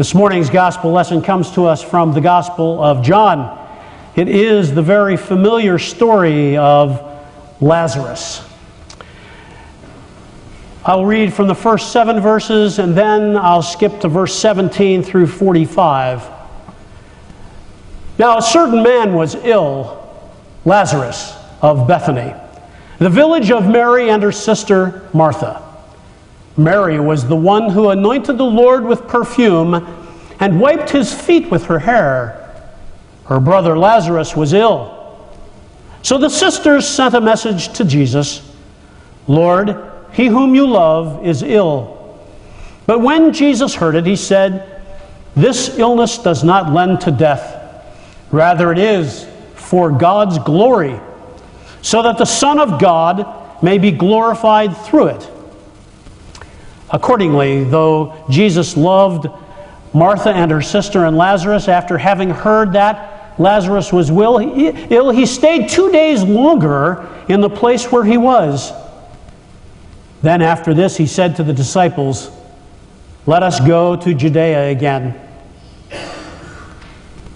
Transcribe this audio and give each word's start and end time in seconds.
This 0.00 0.14
morning's 0.14 0.48
gospel 0.48 0.92
lesson 0.92 1.20
comes 1.20 1.50
to 1.50 1.66
us 1.66 1.82
from 1.82 2.14
the 2.14 2.22
Gospel 2.22 2.82
of 2.82 3.02
John. 3.02 3.68
It 4.16 4.28
is 4.28 4.72
the 4.72 4.80
very 4.80 5.18
familiar 5.18 5.78
story 5.78 6.56
of 6.56 7.20
Lazarus. 7.60 8.42
I'll 10.86 11.04
read 11.04 11.34
from 11.34 11.48
the 11.48 11.54
first 11.54 11.92
seven 11.92 12.18
verses 12.18 12.78
and 12.78 12.96
then 12.96 13.36
I'll 13.36 13.60
skip 13.60 14.00
to 14.00 14.08
verse 14.08 14.34
17 14.38 15.02
through 15.02 15.26
45. 15.26 16.26
Now, 18.18 18.38
a 18.38 18.42
certain 18.42 18.82
man 18.82 19.12
was 19.12 19.34
ill, 19.34 20.10
Lazarus 20.64 21.34
of 21.60 21.86
Bethany, 21.86 22.32
the 22.96 23.10
village 23.10 23.50
of 23.50 23.68
Mary 23.68 24.08
and 24.08 24.22
her 24.22 24.32
sister 24.32 25.10
Martha. 25.12 25.69
Mary 26.62 27.00
was 27.00 27.26
the 27.26 27.36
one 27.36 27.70
who 27.70 27.88
anointed 27.88 28.36
the 28.36 28.44
Lord 28.44 28.84
with 28.84 29.08
perfume 29.08 29.74
and 30.38 30.60
wiped 30.60 30.90
his 30.90 31.12
feet 31.12 31.50
with 31.50 31.64
her 31.64 31.78
hair. 31.78 32.36
Her 33.26 33.40
brother 33.40 33.78
Lazarus 33.78 34.36
was 34.36 34.52
ill. 34.52 34.96
So 36.02 36.18
the 36.18 36.28
sisters 36.28 36.86
sent 36.86 37.14
a 37.14 37.20
message 37.20 37.72
to 37.74 37.84
Jesus 37.84 38.46
Lord, 39.26 39.76
he 40.12 40.26
whom 40.26 40.54
you 40.54 40.66
love 40.66 41.24
is 41.24 41.42
ill. 41.42 42.18
But 42.86 43.00
when 43.00 43.32
Jesus 43.32 43.74
heard 43.74 43.94
it, 43.94 44.04
he 44.04 44.16
said, 44.16 44.82
This 45.36 45.78
illness 45.78 46.18
does 46.18 46.42
not 46.42 46.72
lend 46.72 47.02
to 47.02 47.12
death. 47.12 47.56
Rather, 48.32 48.72
it 48.72 48.78
is 48.78 49.28
for 49.54 49.92
God's 49.92 50.38
glory, 50.40 50.98
so 51.82 52.02
that 52.02 52.18
the 52.18 52.24
Son 52.24 52.58
of 52.58 52.80
God 52.80 53.62
may 53.62 53.78
be 53.78 53.92
glorified 53.92 54.76
through 54.76 55.08
it. 55.08 55.30
Accordingly, 56.92 57.64
though 57.64 58.24
Jesus 58.28 58.76
loved 58.76 59.28
Martha 59.94 60.30
and 60.30 60.50
her 60.50 60.62
sister 60.62 61.04
and 61.04 61.16
Lazarus, 61.16 61.68
after 61.68 61.98
having 61.98 62.30
heard 62.30 62.72
that 62.72 63.38
Lazarus 63.38 63.92
was 63.92 64.10
ill, 64.10 65.10
he 65.10 65.26
stayed 65.26 65.68
two 65.68 65.90
days 65.90 66.22
longer 66.22 67.08
in 67.28 67.40
the 67.40 67.50
place 67.50 67.90
where 67.90 68.04
he 68.04 68.16
was. 68.16 68.72
Then, 70.22 70.42
after 70.42 70.74
this, 70.74 70.96
he 70.96 71.06
said 71.06 71.36
to 71.36 71.42
the 71.42 71.52
disciples, 71.52 72.30
Let 73.24 73.42
us 73.42 73.60
go 73.60 73.96
to 73.96 74.14
Judea 74.14 74.68
again. 74.68 75.18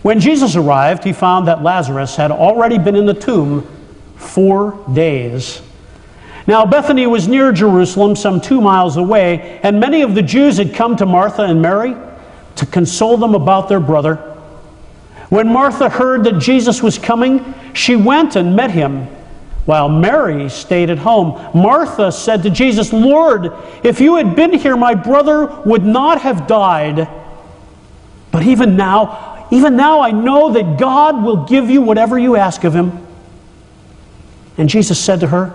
When 0.02 0.20
Jesus 0.20 0.54
arrived, 0.54 1.02
he 1.02 1.14
found 1.14 1.48
that 1.48 1.62
Lazarus 1.62 2.14
had 2.14 2.30
already 2.30 2.76
been 2.76 2.94
in 2.94 3.06
the 3.06 3.14
tomb 3.14 3.66
four 4.16 4.78
days. 4.92 5.62
Now, 6.46 6.66
Bethany 6.66 7.06
was 7.06 7.26
near 7.26 7.52
Jerusalem, 7.52 8.16
some 8.16 8.40
two 8.40 8.60
miles 8.60 8.96
away, 8.96 9.60
and 9.62 9.80
many 9.80 10.02
of 10.02 10.14
the 10.14 10.22
Jews 10.22 10.58
had 10.58 10.74
come 10.74 10.96
to 10.96 11.06
Martha 11.06 11.42
and 11.42 11.62
Mary 11.62 11.96
to 12.56 12.66
console 12.66 13.16
them 13.16 13.34
about 13.34 13.68
their 13.68 13.80
brother. 13.80 14.16
When 15.30 15.48
Martha 15.48 15.88
heard 15.88 16.24
that 16.24 16.38
Jesus 16.38 16.82
was 16.82 16.98
coming, 16.98 17.54
she 17.72 17.96
went 17.96 18.36
and 18.36 18.54
met 18.54 18.70
him, 18.70 19.06
while 19.64 19.88
Mary 19.88 20.50
stayed 20.50 20.90
at 20.90 20.98
home. 20.98 21.40
Martha 21.58 22.12
said 22.12 22.42
to 22.42 22.50
Jesus, 22.50 22.92
Lord, 22.92 23.50
if 23.82 24.00
you 24.00 24.16
had 24.16 24.36
been 24.36 24.52
here, 24.52 24.76
my 24.76 24.94
brother 24.94 25.46
would 25.64 25.84
not 25.84 26.20
have 26.20 26.46
died. 26.46 27.08
But 28.30 28.42
even 28.42 28.76
now, 28.76 29.46
even 29.50 29.76
now, 29.76 30.00
I 30.00 30.10
know 30.10 30.52
that 30.52 30.78
God 30.78 31.22
will 31.22 31.46
give 31.46 31.70
you 31.70 31.80
whatever 31.80 32.18
you 32.18 32.36
ask 32.36 32.64
of 32.64 32.74
him. 32.74 33.06
And 34.58 34.68
Jesus 34.68 35.00
said 35.00 35.20
to 35.20 35.28
her, 35.28 35.54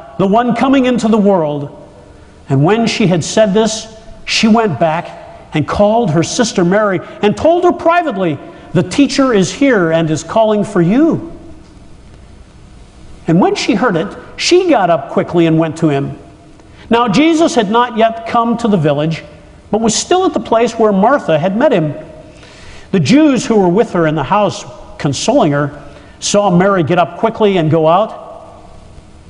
the 0.21 0.27
one 0.27 0.55
coming 0.55 0.85
into 0.85 1.07
the 1.07 1.17
world. 1.17 1.83
And 2.47 2.63
when 2.63 2.85
she 2.85 3.07
had 3.07 3.23
said 3.23 3.55
this, 3.55 3.91
she 4.23 4.47
went 4.47 4.79
back 4.79 5.49
and 5.55 5.67
called 5.67 6.11
her 6.11 6.21
sister 6.21 6.63
Mary 6.63 6.99
and 7.23 7.35
told 7.35 7.63
her 7.63 7.71
privately, 7.71 8.37
The 8.75 8.83
teacher 8.83 9.33
is 9.33 9.51
here 9.51 9.91
and 9.91 10.07
is 10.11 10.23
calling 10.23 10.63
for 10.63 10.79
you. 10.79 11.35
And 13.25 13.41
when 13.41 13.55
she 13.55 13.73
heard 13.73 13.95
it, 13.95 14.15
she 14.37 14.69
got 14.69 14.91
up 14.91 15.09
quickly 15.09 15.47
and 15.47 15.57
went 15.57 15.77
to 15.77 15.89
him. 15.89 16.19
Now, 16.91 17.07
Jesus 17.07 17.55
had 17.55 17.71
not 17.71 17.97
yet 17.97 18.27
come 18.27 18.57
to 18.57 18.67
the 18.67 18.77
village, 18.77 19.23
but 19.71 19.81
was 19.81 19.95
still 19.95 20.23
at 20.27 20.35
the 20.35 20.39
place 20.39 20.77
where 20.77 20.91
Martha 20.91 21.39
had 21.39 21.57
met 21.57 21.71
him. 21.71 21.95
The 22.91 22.99
Jews 22.99 23.43
who 23.43 23.59
were 23.59 23.69
with 23.69 23.93
her 23.93 24.05
in 24.05 24.13
the 24.13 24.23
house, 24.23 24.65
consoling 24.99 25.53
her, 25.53 25.83
saw 26.19 26.55
Mary 26.55 26.83
get 26.83 26.99
up 26.99 27.17
quickly 27.17 27.57
and 27.57 27.71
go 27.71 27.87
out. 27.87 28.20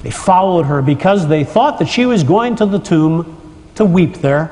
They 0.04 0.12
followed 0.12 0.64
her 0.64 0.82
because 0.82 1.28
they 1.28 1.44
thought 1.44 1.80
that 1.80 1.88
she 1.88 2.06
was 2.06 2.24
going 2.24 2.56
to 2.58 2.66
the 2.66 2.80
tomb 2.80 3.38
to 3.76 3.86
weep 3.86 4.16
there. 4.16 4.48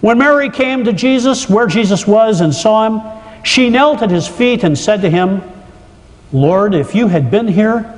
When 0.00 0.18
Mary 0.18 0.50
came 0.50 0.84
to 0.84 0.92
Jesus, 0.92 1.48
where 1.48 1.66
Jesus 1.66 2.06
was, 2.06 2.40
and 2.40 2.54
saw 2.54 2.88
him, 2.88 3.42
she 3.44 3.70
knelt 3.70 4.02
at 4.02 4.10
his 4.10 4.26
feet 4.26 4.64
and 4.64 4.76
said 4.76 5.02
to 5.02 5.10
him, 5.10 5.42
Lord, 6.32 6.74
if 6.74 6.94
you 6.94 7.08
had 7.08 7.30
been 7.30 7.48
here, 7.48 7.92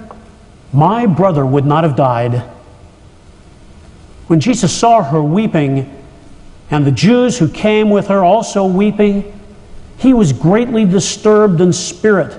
my 0.72 1.06
brother 1.06 1.46
would 1.46 1.64
not 1.64 1.84
have 1.84 1.96
died. 1.96 2.42
When 4.26 4.40
Jesus 4.40 4.76
saw 4.76 5.02
her 5.02 5.22
weeping, 5.22 5.94
and 6.70 6.86
the 6.86 6.92
Jews 6.92 7.38
who 7.38 7.48
came 7.48 7.88
with 7.88 8.08
her 8.08 8.22
also 8.22 8.66
weeping, 8.66 9.40
he 9.96 10.12
was 10.12 10.32
greatly 10.32 10.84
disturbed 10.84 11.60
in 11.60 11.72
spirit 11.72 12.38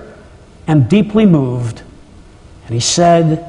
and 0.68 0.88
deeply 0.88 1.25
moved. 1.25 1.81
And 2.66 2.74
he 2.75 2.80
said, 2.80 3.48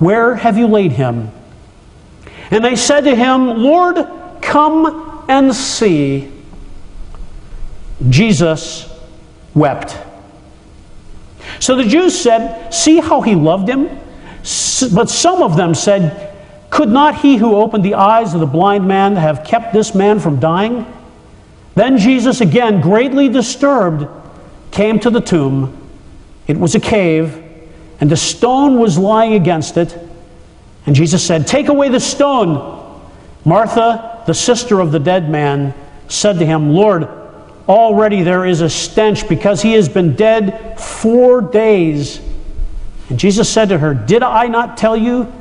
where 0.00 0.34
have 0.34 0.56
you 0.56 0.66
laid 0.66 0.92
him? 0.92 1.30
And 2.50 2.64
they 2.64 2.74
said 2.74 3.02
to 3.02 3.14
him, 3.14 3.48
Lord, 3.48 3.96
come 4.40 5.24
and 5.28 5.54
see. 5.54 6.32
Jesus 8.08 8.90
wept. 9.54 9.96
So 11.60 11.76
the 11.76 11.84
Jews 11.84 12.18
said, 12.18 12.70
See 12.72 12.98
how 12.98 13.20
he 13.20 13.34
loved 13.34 13.68
him? 13.68 13.88
But 14.94 15.10
some 15.10 15.42
of 15.42 15.56
them 15.58 15.74
said, 15.74 16.34
Could 16.70 16.88
not 16.88 17.16
he 17.16 17.36
who 17.36 17.56
opened 17.56 17.84
the 17.84 17.94
eyes 17.94 18.32
of 18.32 18.40
the 18.40 18.46
blind 18.46 18.88
man 18.88 19.16
have 19.16 19.44
kept 19.44 19.74
this 19.74 19.94
man 19.94 20.18
from 20.18 20.40
dying? 20.40 20.86
Then 21.74 21.98
Jesus, 21.98 22.40
again 22.40 22.80
greatly 22.80 23.28
disturbed, 23.28 24.06
came 24.70 24.98
to 25.00 25.10
the 25.10 25.20
tomb. 25.20 25.76
It 26.46 26.56
was 26.58 26.74
a 26.74 26.80
cave 26.80 27.49
and 28.00 28.10
the 28.10 28.16
stone 28.16 28.78
was 28.78 28.98
lying 28.98 29.34
against 29.34 29.76
it. 29.76 29.96
And 30.86 30.96
Jesus 30.96 31.24
said, 31.24 31.46
Take 31.46 31.68
away 31.68 31.90
the 31.90 32.00
stone. 32.00 32.78
Martha, 33.44 34.22
the 34.26 34.34
sister 34.34 34.80
of 34.80 34.92
the 34.92 34.98
dead 34.98 35.30
man, 35.30 35.74
said 36.08 36.38
to 36.38 36.46
him, 36.46 36.70
Lord, 36.70 37.08
already 37.68 38.22
there 38.22 38.44
is 38.44 38.62
a 38.62 38.70
stench 38.70 39.28
because 39.28 39.62
he 39.62 39.72
has 39.74 39.88
been 39.88 40.16
dead 40.16 40.80
four 40.80 41.40
days. 41.40 42.20
And 43.08 43.18
Jesus 43.18 43.48
said 43.48 43.68
to 43.68 43.78
her, 43.78 43.92
Did 43.92 44.22
I 44.22 44.46
not 44.46 44.76
tell 44.76 44.96
you 44.96 45.32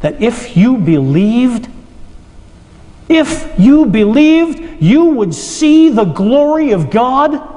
that 0.00 0.20
if 0.20 0.56
you 0.56 0.76
believed, 0.76 1.68
if 3.08 3.58
you 3.58 3.86
believed, 3.86 4.82
you 4.82 5.04
would 5.06 5.34
see 5.34 5.88
the 5.90 6.04
glory 6.04 6.72
of 6.72 6.90
God? 6.90 7.54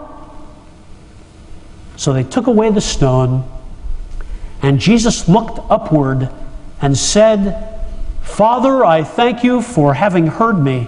So 1.98 2.14
they 2.14 2.24
took 2.24 2.48
away 2.48 2.70
the 2.72 2.82
stone. 2.82 3.48
And 4.62 4.80
Jesus 4.80 5.28
looked 5.28 5.60
upward 5.72 6.30
and 6.82 6.98
said, 6.98 7.68
Father, 8.22 8.86
I 8.86 9.04
thank 9.04 9.44
you 9.44 9.62
for 9.62 9.94
having 9.94 10.28
heard 10.28 10.60
me. 10.60 10.88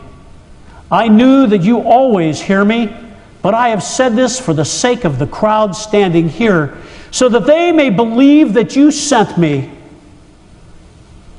I 0.91 1.07
knew 1.07 1.47
that 1.47 1.63
you 1.63 1.79
always 1.81 2.39
hear 2.41 2.63
me, 2.63 2.95
but 3.41 3.53
I 3.53 3.69
have 3.69 3.83
said 3.83 4.15
this 4.15 4.39
for 4.39 4.53
the 4.53 4.65
sake 4.65 5.05
of 5.05 5.17
the 5.17 5.27
crowd 5.27 5.75
standing 5.75 6.29
here, 6.29 6.77
so 7.11 7.29
that 7.29 7.45
they 7.45 7.71
may 7.71 7.89
believe 7.89 8.53
that 8.53 8.75
you 8.75 8.91
sent 8.91 9.37
me. 9.37 9.71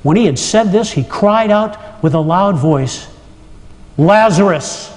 When 0.02 0.16
he 0.16 0.26
had 0.26 0.38
said 0.38 0.72
this, 0.72 0.92
he 0.92 1.02
cried 1.04 1.50
out 1.50 2.02
with 2.02 2.14
a 2.14 2.20
loud 2.20 2.56
voice, 2.56 3.08
Lazarus, 3.96 4.92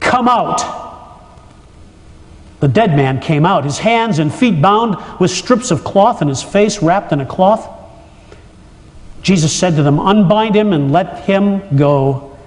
come 0.00 0.28
out. 0.28 0.81
The 2.62 2.68
dead 2.68 2.94
man 2.94 3.18
came 3.18 3.44
out, 3.44 3.64
his 3.64 3.80
hands 3.80 4.20
and 4.20 4.32
feet 4.32 4.62
bound 4.62 4.96
with 5.18 5.32
strips 5.32 5.72
of 5.72 5.82
cloth 5.82 6.20
and 6.20 6.28
his 6.30 6.44
face 6.44 6.80
wrapped 6.80 7.10
in 7.10 7.18
a 7.18 7.26
cloth. 7.26 7.68
Jesus 9.20 9.52
said 9.52 9.74
to 9.74 9.82
them, 9.82 9.98
Unbind 9.98 10.54
him 10.54 10.72
and 10.72 10.92
let 10.92 11.24
him 11.24 11.76
go. 11.76 12.38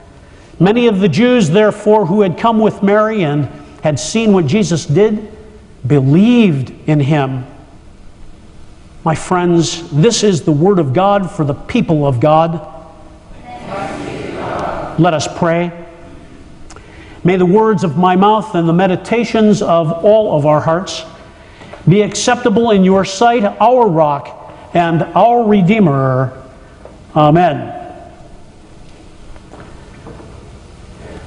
Many 0.58 0.88
of 0.88 1.02
the 1.02 1.10
Jews, 1.10 1.50
therefore, 1.50 2.06
who 2.06 2.22
had 2.22 2.38
come 2.38 2.62
with 2.62 2.82
Mary 2.82 3.26
and 3.26 3.50
had 3.84 4.00
seen 4.00 4.32
what 4.32 4.48
Jesus 4.48 4.86
did, 4.86 5.30
believed 5.86 6.70
in 6.88 7.02
him. 7.02 7.46
My 9.04 9.16
friends, 9.16 9.92
this 9.92 10.24
is 10.24 10.44
the 10.44 10.54
word 10.54 10.80
of 10.80 10.94
God 10.94 11.30
for 11.30 11.44
the 11.44 11.54
people 11.54 12.08
of 12.08 12.22
God. 12.22 12.54
Let 14.98 15.14
us 15.14 15.28
pray. 15.38 15.85
May 17.25 17.38
the 17.38 17.45
words 17.45 17.83
of 17.83 17.98
my 17.98 18.16
mouth 18.16 18.54
and 18.54 18.69
the 18.69 18.74
meditations 18.74 19.63
of 19.63 19.92
all 19.92 20.38
of 20.38 20.45
our 20.45 20.62
hearts 20.62 21.04
be 21.89 22.04
acceptable 22.04 22.69
in 22.69 22.83
your 22.83 23.04
sight, 23.04 23.44
our 23.44 23.88
rock 23.88 24.54
and 24.75 25.01
our 25.01 25.44
Redeemer. 25.44 26.39
Amen. 27.16 27.72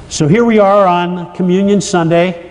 So 0.08 0.28
here 0.28 0.44
we 0.44 0.60
are 0.60 0.86
on 0.86 1.34
Communion 1.34 1.80
Sunday, 1.80 2.48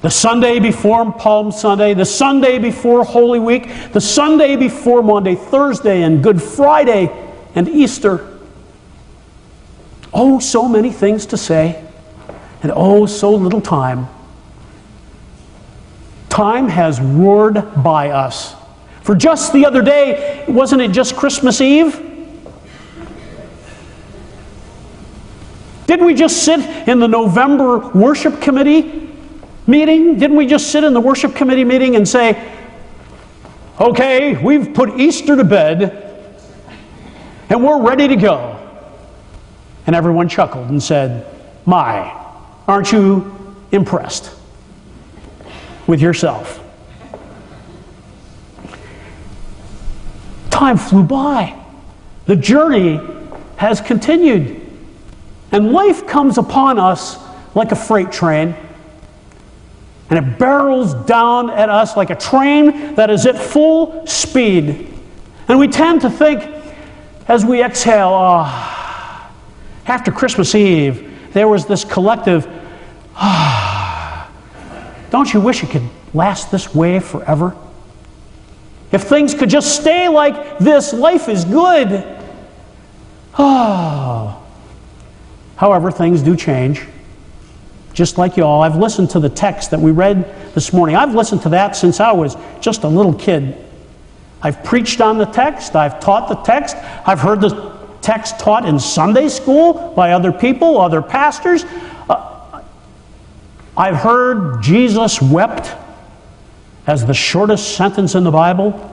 the 0.00 0.08
Sunday 0.08 0.60
before 0.60 1.10
Palm 1.12 1.50
Sunday, 1.50 1.94
the 1.94 2.04
Sunday 2.04 2.60
before 2.60 3.04
Holy 3.04 3.40
Week, 3.40 3.68
the 3.92 4.00
Sunday 4.00 4.54
before 4.54 5.02
Maundy 5.02 5.34
Thursday, 5.34 6.02
and 6.02 6.22
Good 6.22 6.40
Friday, 6.40 7.10
and 7.56 7.68
Easter. 7.68 8.38
Oh, 10.12 10.38
so 10.38 10.68
many 10.68 10.92
things 10.92 11.26
to 11.26 11.36
say, 11.36 11.84
and 12.64 12.72
oh, 12.74 13.04
so 13.04 13.30
little 13.30 13.60
time. 13.60 14.08
Time 16.30 16.66
has 16.66 16.98
roared 16.98 17.84
by 17.84 18.08
us. 18.08 18.56
For 19.02 19.14
just 19.14 19.52
the 19.52 19.66
other 19.66 19.82
day, 19.82 20.46
wasn't 20.48 20.80
it 20.80 20.90
just 20.90 21.14
Christmas 21.14 21.60
Eve? 21.60 21.92
Didn't 25.86 26.06
we 26.06 26.14
just 26.14 26.42
sit 26.42 26.88
in 26.88 27.00
the 27.00 27.06
November 27.06 27.90
worship 27.90 28.40
committee 28.40 29.10
meeting? 29.66 30.18
Didn't 30.18 30.38
we 30.38 30.46
just 30.46 30.72
sit 30.72 30.84
in 30.84 30.94
the 30.94 31.00
worship 31.00 31.34
committee 31.34 31.64
meeting 31.64 31.96
and 31.96 32.08
say, 32.08 32.50
okay, 33.78 34.42
we've 34.42 34.72
put 34.72 34.98
Easter 34.98 35.36
to 35.36 35.44
bed 35.44 36.40
and 37.50 37.62
we're 37.62 37.82
ready 37.82 38.08
to 38.08 38.16
go? 38.16 38.58
And 39.86 39.94
everyone 39.94 40.30
chuckled 40.30 40.70
and 40.70 40.82
said, 40.82 41.26
My, 41.66 42.23
aren't 42.66 42.92
you 42.92 43.34
impressed 43.72 44.34
with 45.86 46.00
yourself? 46.00 46.60
Time 50.50 50.76
flew 50.76 51.02
by. 51.02 51.60
The 52.26 52.36
journey 52.36 53.00
has 53.56 53.80
continued. 53.80 54.60
And 55.52 55.72
life 55.72 56.06
comes 56.06 56.38
upon 56.38 56.78
us 56.78 57.18
like 57.54 57.70
a 57.70 57.76
freight 57.76 58.10
train, 58.10 58.56
and 60.10 60.18
it 60.18 60.38
barrels 60.38 60.94
down 61.06 61.50
at 61.50 61.68
us 61.68 61.96
like 61.96 62.10
a 62.10 62.16
train 62.16 62.94
that 62.96 63.10
is 63.10 63.26
at 63.26 63.38
full 63.38 64.06
speed. 64.06 64.92
And 65.48 65.58
we 65.58 65.68
tend 65.68 66.00
to 66.00 66.10
think 66.10 66.42
as 67.28 67.44
we 67.44 67.62
exhale, 67.62 68.08
oh, 68.08 69.30
after 69.86 70.10
Christmas 70.10 70.54
Eve, 70.54 71.32
there 71.32 71.48
was 71.48 71.66
this 71.66 71.84
collective, 71.84 72.46
don't 75.10 75.32
you 75.32 75.40
wish 75.40 75.62
it 75.62 75.70
could 75.70 75.88
last 76.12 76.50
this 76.50 76.74
way 76.74 77.00
forever? 77.00 77.56
If 78.92 79.04
things 79.04 79.34
could 79.34 79.50
just 79.50 79.80
stay 79.80 80.08
like 80.08 80.58
this, 80.58 80.92
life 80.92 81.28
is 81.28 81.44
good. 81.44 82.04
Oh, 83.38 84.40
However, 85.56 85.90
things 85.90 86.22
do 86.22 86.36
change. 86.36 86.84
Just 87.92 88.18
like 88.18 88.36
you 88.36 88.42
all, 88.42 88.62
I've 88.62 88.76
listened 88.76 89.10
to 89.10 89.20
the 89.20 89.28
text 89.28 89.70
that 89.70 89.80
we 89.80 89.92
read 89.92 90.52
this 90.54 90.72
morning. 90.72 90.96
I've 90.96 91.14
listened 91.14 91.42
to 91.42 91.48
that 91.50 91.76
since 91.76 92.00
I 92.00 92.10
was 92.12 92.36
just 92.60 92.82
a 92.82 92.88
little 92.88 93.14
kid. 93.14 93.56
I've 94.42 94.62
preached 94.64 95.00
on 95.00 95.16
the 95.16 95.26
text, 95.26 95.76
I've 95.76 96.00
taught 96.00 96.28
the 96.28 96.34
text, 96.34 96.76
I've 97.06 97.20
heard 97.20 97.40
the 97.40 97.72
text 98.02 98.38
taught 98.38 98.66
in 98.66 98.78
Sunday 98.78 99.28
school 99.28 99.92
by 99.94 100.12
other 100.12 100.32
people, 100.32 100.80
other 100.80 101.00
pastors. 101.00 101.64
Uh, 102.10 102.33
I've 103.76 103.96
heard 103.96 104.62
Jesus 104.62 105.20
wept 105.20 105.74
as 106.86 107.04
the 107.04 107.14
shortest 107.14 107.76
sentence 107.76 108.14
in 108.14 108.24
the 108.24 108.30
Bible 108.30 108.90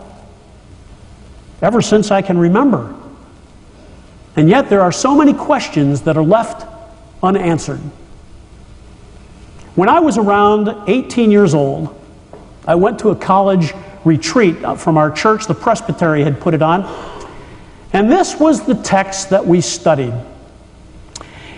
ever 1.61 1.81
since 1.81 2.09
I 2.09 2.21
can 2.21 2.37
remember. 2.37 2.95
And 4.35 4.49
yet, 4.49 4.69
there 4.69 4.81
are 4.81 4.91
so 4.91 5.15
many 5.15 5.33
questions 5.33 6.01
that 6.01 6.17
are 6.17 6.23
left 6.23 6.65
unanswered. 7.21 7.81
When 9.75 9.89
I 9.89 9.99
was 9.99 10.17
around 10.17 10.89
18 10.89 11.31
years 11.31 11.53
old, 11.53 11.97
I 12.65 12.75
went 12.75 12.99
to 12.99 13.09
a 13.09 13.15
college 13.15 13.73
retreat 14.03 14.57
from 14.77 14.97
our 14.97 15.11
church. 15.11 15.47
The 15.47 15.53
presbytery 15.53 16.23
had 16.23 16.39
put 16.39 16.53
it 16.53 16.61
on. 16.61 16.83
And 17.93 18.11
this 18.11 18.39
was 18.39 18.65
the 18.65 18.75
text 18.75 19.29
that 19.29 19.45
we 19.45 19.61
studied. 19.61 20.13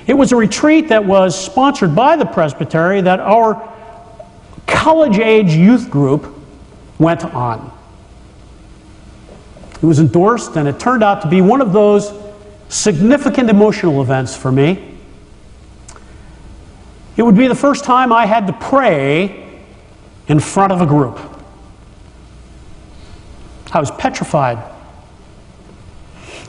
It 0.05 0.13
was 0.13 0.31
a 0.31 0.35
retreat 0.35 0.89
that 0.89 1.05
was 1.05 1.39
sponsored 1.39 1.95
by 1.95 2.15
the 2.15 2.25
presbytery 2.25 3.01
that 3.01 3.19
our 3.19 3.71
college 4.67 5.17
age 5.17 5.53
youth 5.53 5.89
group 5.89 6.33
went 6.99 7.23
on. 7.23 7.71
It 9.75 9.85
was 9.85 9.99
endorsed, 9.99 10.55
and 10.55 10.67
it 10.67 10.79
turned 10.79 11.03
out 11.03 11.21
to 11.21 11.27
be 11.27 11.41
one 11.41 11.61
of 11.61 11.73
those 11.73 12.13
significant 12.69 13.49
emotional 13.49 14.01
events 14.01 14.35
for 14.35 14.51
me. 14.51 14.97
It 17.15 17.23
would 17.23 17.37
be 17.37 17.47
the 17.47 17.55
first 17.55 17.83
time 17.83 18.11
I 18.11 18.25
had 18.25 18.47
to 18.47 18.53
pray 18.53 19.61
in 20.27 20.39
front 20.39 20.71
of 20.71 20.81
a 20.81 20.85
group. 20.85 21.19
I 23.71 23.79
was 23.79 23.91
petrified. 23.91 24.72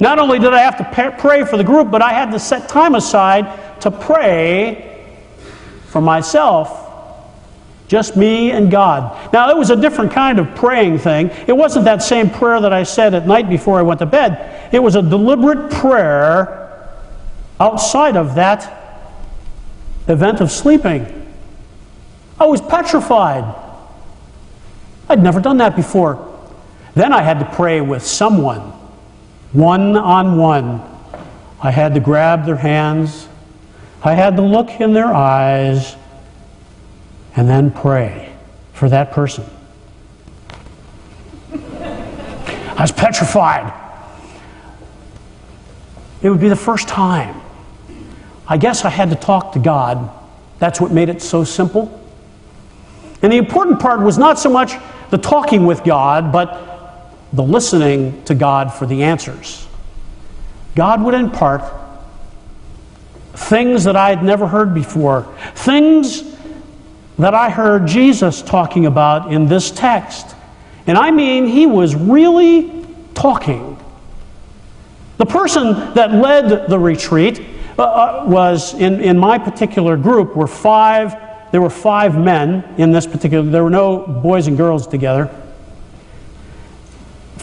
Not 0.01 0.19
only 0.19 0.39
did 0.39 0.53
I 0.53 0.61
have 0.61 0.79
to 0.79 1.15
pray 1.19 1.45
for 1.45 1.57
the 1.57 1.65
group, 1.65 1.91
but 1.91 2.03
I 2.03 2.13
had 2.13 2.33
to 2.33 2.39
set 2.39 2.69
time 2.69 2.95
aside 2.95 3.81
to 3.81 3.91
pray 3.91 5.07
for 5.87 6.01
myself 6.01 6.85
just 7.87 8.17
me 8.17 8.51
and 8.51 8.71
God. 8.73 9.33
Now, 9.33 9.51
it 9.51 9.57
was 9.57 9.71
a 9.71 9.77
different 9.77 10.11
kind 10.13 10.39
of 10.39 10.53
praying 10.57 10.99
thing. 10.99 11.31
It 11.47 11.57
wasn't 11.57 11.85
that 11.85 12.03
same 12.03 12.31
prayer 12.31 12.61
that 12.61 12.73
I 12.73 12.83
said 12.83 13.15
at 13.15 13.27
night 13.27 13.49
before 13.49 13.79
I 13.79 13.83
went 13.83 14.01
to 14.01 14.07
bed. 14.07 14.69
It 14.73 14.83
was 14.83 14.97
a 14.97 15.03
deliberate 15.03 15.71
prayer 15.71 16.91
outside 17.61 18.17
of 18.17 18.35
that 18.35 18.69
event 20.09 20.41
of 20.41 20.51
sleeping. 20.51 21.07
I 22.41 22.47
was 22.47 22.61
petrified. 22.61 23.45
I'd 25.09 25.23
never 25.23 25.41
done 25.41 25.59
that 25.59 25.77
before. 25.77 26.33
Then 26.95 27.13
I 27.13 27.23
had 27.23 27.39
to 27.39 27.45
pray 27.45 27.81
with 27.81 28.05
someone, 28.05 28.73
one 29.55 29.97
on 29.97 30.37
one. 30.37 30.83
I 31.63 31.71
had 31.71 31.95
to 31.95 32.01
grab 32.01 32.45
their 32.45 32.57
hands, 32.57 33.29
I 34.03 34.13
had 34.13 34.37
to 34.37 34.43
look 34.43 34.69
in 34.81 34.93
their 34.93 35.15
eyes 35.15 35.97
and 37.37 37.49
then 37.49 37.71
pray 37.71 38.35
for 38.75 38.89
that 38.91 39.13
person. 39.13 39.45
I 41.53 42.83
was 42.83 42.93
petrified. 42.93 43.73
It 46.21 46.29
would 46.29 46.41
be 46.41 46.49
the 46.49 46.57
first 46.57 46.87
time. 46.89 47.41
I 48.47 48.59
guess 48.59 48.85
I 48.85 48.91
had 48.91 49.11
to 49.11 49.17
talk 49.17 49.53
to 49.53 49.59
God. 49.59 50.11
That's 50.59 50.81
what 50.81 50.93
made 50.93 51.09
it 51.09 51.23
so 51.23 51.45
simple. 51.45 52.01
And 53.23 53.33
the 53.33 53.37
important 53.37 53.81
part 53.81 54.01
was 54.01 54.19
not 54.19 54.39
so 54.39 54.51
much 54.51 54.75
the 55.11 55.19
talking 55.19 55.65
with 55.65 55.83
God, 55.83 56.31
but 56.31 56.74
the 57.35 57.43
listening 57.43 58.23
to 58.25 58.35
God 58.35 58.73
for 58.73 58.87
the 58.87 59.03
answers. 59.03 59.67
God 60.77 61.03
would 61.03 61.15
impart 61.15 61.63
things 63.33 63.85
that 63.85 63.97
I 63.97 64.11
had 64.11 64.23
never 64.23 64.47
heard 64.47 64.73
before, 64.73 65.23
things 65.55 66.23
that 67.19 67.35
I 67.35 67.51
heard 67.51 67.87
Jesus 67.87 68.41
talking 68.41 68.87
about 68.87 69.33
in 69.33 69.47
this 69.47 69.71
text. 69.71 70.35
And 70.87 70.97
I 70.97 71.11
mean, 71.11 71.47
he 71.47 71.67
was 71.67 71.95
really 71.95 72.87
talking. 73.15 73.79
The 75.17 75.27
person 75.27 75.95
that 75.95 76.13
led 76.13 76.69
the 76.69 76.79
retreat 76.79 77.41
uh, 77.79 77.83
uh, 77.83 78.25
was, 78.27 78.75
in, 78.75 79.01
in 79.01 79.19
my 79.19 79.39
particular 79.39 79.97
group, 79.97 80.37
were 80.37 80.47
five, 80.47 81.17
there 81.51 81.61
were 81.61 81.71
five 81.71 82.17
men 82.17 82.65
in 82.79 82.93
this 82.93 83.07
particular, 83.07 83.43
there 83.43 83.65
were 83.65 83.71
no 83.71 84.07
boys 84.07 84.47
and 84.47 84.57
girls 84.57 84.87
together. 84.87 85.31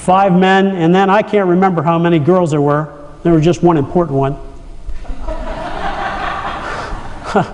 Five 0.02 0.34
men, 0.34 0.66
and 0.68 0.96
then 0.96 1.12
I 1.12 1.22
can't 1.22 1.48
remember 1.48 1.84
how 1.84 2.00
many 2.00 2.18
girls 2.18 2.50
there 2.50 2.62
were. 2.62 2.92
There 3.22 3.34
was 3.34 3.46
just 3.46 3.62
one 3.62 3.78
important 3.78 4.18
one. 4.18 4.36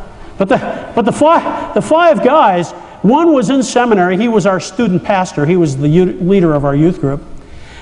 But 0.38 0.50
the, 0.50 0.92
but 0.94 1.04
the, 1.04 1.12
five, 1.12 1.74
the 1.74 1.82
five 1.82 2.24
guys, 2.24 2.72
one 3.02 3.34
was 3.34 3.50
in 3.50 3.64
seminary. 3.64 4.18
He 4.18 4.28
was 4.28 4.46
our 4.46 4.60
student 4.60 5.04
pastor, 5.04 5.48
he 5.48 5.58
was 5.58 5.78
the 5.78 5.88
leader 5.88 6.54
of 6.54 6.64
our 6.64 6.76
youth 6.76 7.02
group. 7.02 7.24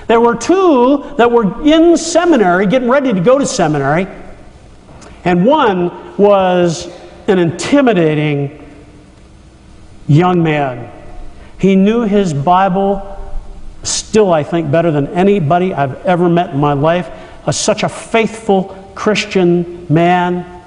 There 0.06 0.22
were 0.22 0.34
two 0.34 1.14
that 1.18 1.30
were 1.30 1.62
in 1.66 1.98
seminary, 1.98 2.66
getting 2.66 2.88
ready 2.88 3.12
to 3.12 3.20
go 3.20 3.38
to 3.38 3.44
seminary. 3.44 4.06
And 5.24 5.44
one 5.44 6.16
was 6.16 6.88
an 7.28 7.38
intimidating 7.38 8.66
young 10.08 10.42
man. 10.42 10.90
He 11.58 11.76
knew 11.76 12.02
his 12.04 12.32
Bible 12.32 13.15
still, 14.08 14.32
I 14.32 14.44
think, 14.44 14.70
better 14.70 14.90
than 14.90 15.08
anybody 15.08 15.74
I've 15.74 16.04
ever 16.06 16.28
met 16.28 16.50
in 16.50 16.58
my 16.60 16.74
life. 16.74 17.10
A, 17.46 17.52
such 17.52 17.82
a 17.82 17.88
faithful 17.88 18.92
Christian 18.94 19.86
man. 19.92 20.62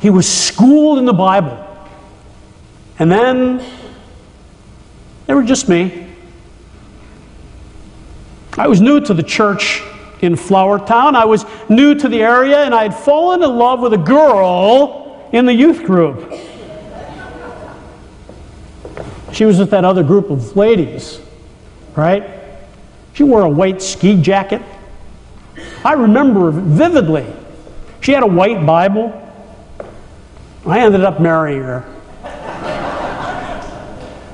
He 0.00 0.10
was 0.10 0.30
schooled 0.30 0.98
in 0.98 1.04
the 1.04 1.12
Bible. 1.12 1.60
And 2.98 3.10
then 3.10 3.64
they 5.26 5.34
were 5.34 5.42
just 5.42 5.68
me. 5.68 6.06
I 8.56 8.68
was 8.68 8.80
new 8.80 9.00
to 9.00 9.14
the 9.14 9.22
church 9.22 9.82
in 10.20 10.36
Flower 10.36 10.78
Town. 10.78 11.16
I 11.16 11.24
was 11.24 11.44
new 11.68 11.94
to 11.96 12.08
the 12.08 12.22
area, 12.22 12.58
and 12.64 12.74
I 12.74 12.84
had 12.84 12.94
fallen 12.94 13.42
in 13.42 13.56
love 13.56 13.80
with 13.80 13.92
a 13.92 13.98
girl 13.98 15.28
in 15.32 15.46
the 15.46 15.52
youth 15.52 15.84
group. 15.84 16.32
She 19.32 19.44
was 19.44 19.58
with 19.58 19.70
that 19.70 19.84
other 19.84 20.04
group 20.04 20.30
of 20.30 20.56
ladies, 20.56 21.20
right? 21.96 22.24
She 23.12 23.22
wore 23.22 23.42
a 23.42 23.48
white 23.48 23.80
ski 23.80 24.20
jacket. 24.20 24.62
I 25.84 25.92
remember 25.92 26.50
vividly. 26.50 27.26
She 28.00 28.12
had 28.12 28.22
a 28.22 28.26
white 28.26 28.66
Bible. 28.66 29.20
I 30.66 30.80
ended 30.80 31.02
up 31.02 31.20
marrying 31.20 31.62
her. 31.62 31.90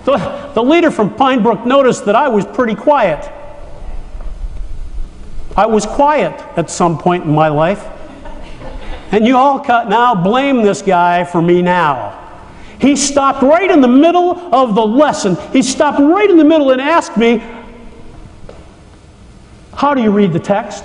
The, 0.03 0.51
the 0.55 0.63
leader 0.63 0.91
from 0.91 1.15
Pinebrook 1.15 1.67
noticed 1.67 2.07
that 2.07 2.17
I 2.17 2.29
was 2.29 2.47
pretty 2.47 2.75
quiet. 2.75 3.31
I 5.57 5.67
was 5.67 5.85
quiet 5.85 6.33
at 6.57 6.71
some 6.71 6.97
point 6.97 7.25
in 7.25 7.33
my 7.33 7.49
life. 7.49 7.87
And 9.13 9.27
you 9.27 9.37
all 9.37 9.63
now 9.65 10.15
blame 10.15 10.63
this 10.63 10.83
guy 10.83 11.25
for 11.25 11.43
me 11.43 11.61
now. 11.61 12.20
He 12.81 12.97
stopped 12.97 13.43
right 13.43 13.71
in 13.71 13.81
the 13.81 13.89
middle 13.89 14.55
of 14.55 14.75
the 14.75 14.85
lesson. 14.85 15.37
He 15.53 15.63
stopped 15.63 16.01
right 16.01 16.29
in 16.29 16.39
the 16.39 16.45
middle 16.45 16.71
and 16.71 16.81
asked 16.81 17.17
me, 17.17 17.43
How 19.75 19.95
do 19.95 20.03
you 20.03 20.11
read 20.11 20.33
the 20.33 20.41
text? 20.41 20.85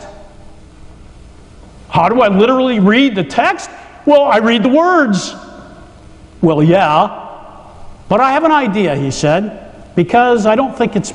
How 1.89 2.09
do 2.09 2.21
I 2.21 2.27
literally 2.27 2.79
read 2.79 3.15
the 3.15 3.23
text? 3.23 3.69
Well, 4.05 4.23
I 4.23 4.37
read 4.37 4.63
the 4.63 4.69
words. 4.69 5.33
Well, 6.41 6.61
yeah. 6.61 7.21
But 8.09 8.19
I 8.19 8.31
have 8.31 8.43
an 8.43 8.51
idea, 8.51 8.95
he 8.95 9.09
said, 9.11 9.93
because 9.95 10.45
I 10.45 10.55
don't 10.55 10.77
think 10.77 10.95
it's 10.95 11.13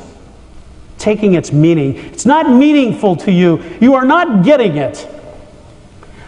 taking 0.98 1.34
its 1.34 1.52
meaning. 1.52 1.96
It's 1.96 2.26
not 2.26 2.50
meaningful 2.50 3.16
to 3.16 3.32
you. 3.32 3.62
You 3.80 3.94
are 3.94 4.04
not 4.04 4.44
getting 4.44 4.76
it. 4.76 5.06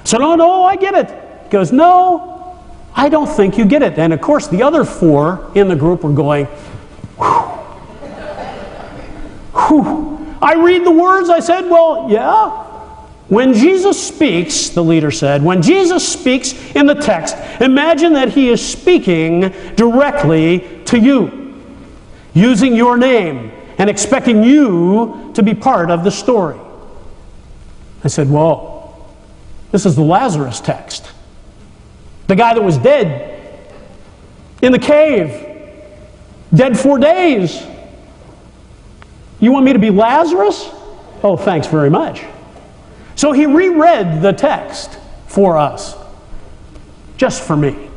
So, 0.05 0.19
no, 0.19 0.35
no, 0.35 0.65
I 0.65 0.77
get 0.77 0.95
it. 0.95 1.45
He 1.45 1.51
goes, 1.51 1.73
no, 1.73 2.32
I 2.95 3.09
don't 3.09 3.27
think 3.27 3.57
you 3.59 3.65
get 3.65 3.83
it. 3.83 3.99
And 3.99 4.13
of 4.13 4.21
course, 4.21 4.49
the 4.49 4.63
other 4.63 4.85
four 4.85 5.51
in 5.55 5.69
the 5.69 5.77
group 5.77 6.05
were 6.05 6.13
going, 6.13 6.47
whew, 7.17 7.43
whew. 9.55 10.37
I 10.43 10.55
read 10.55 10.85
the 10.85 10.91
words. 10.91 11.31
I 11.31 11.41
said, 11.41 11.71
well, 11.71 12.11
yeah. 12.11 12.69
When 13.29 13.55
Jesus 13.55 14.03
speaks, 14.07 14.69
the 14.71 14.85
leader 14.85 15.11
said, 15.11 15.43
when 15.43 15.63
Jesus 15.63 16.07
speaks 16.07 16.53
in 16.75 16.87
the 16.87 16.95
text, 16.95 17.37
imagine 17.61 18.13
that 18.15 18.31
he 18.31 18.51
is 18.51 18.67
speaking 18.67 19.53
directly 19.75 20.83
to 20.87 20.99
you, 20.99 21.55
using 22.35 22.75
your 22.75 22.99
name 22.99 23.53
and 23.79 23.89
expecting 23.89 24.43
you 24.43 25.31
to 25.35 25.43
be 25.43 25.55
part 25.55 25.91
of 25.91 26.05
the 26.05 26.11
story. 26.11 26.59
I 28.05 28.09
said, 28.09 28.31
Well, 28.31 29.07
this 29.71 29.87
is 29.87 29.97
the 29.97 30.03
Lazarus 30.03 30.61
text. 30.61 31.12
The 32.33 32.37
guy 32.37 32.55
that 32.55 32.63
was 32.63 32.79
dead 32.79 33.61
in 34.63 34.73
the 34.73 34.79
cave, 34.79 35.69
dead 36.55 36.79
four 36.79 36.99
days. 36.99 37.63
You 39.39 39.53
want 39.53 39.67
me 39.67 39.75
to 39.75 39.79
be 39.79 39.91
Lazarus? 39.91 40.71
Oh, 41.23 41.37
thanks 41.37 41.67
very 41.67 41.91
much. 41.91 42.25
So 43.17 43.33
he 43.33 43.45
reread 43.45 44.23
the 44.23 44.33
text 44.33 44.99
for 45.27 45.59
us, 45.59 45.95
just 47.19 47.43
for 47.43 47.55
me. 47.55 47.91